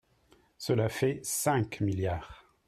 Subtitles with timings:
[0.57, 2.45] Cela fait cinq milliards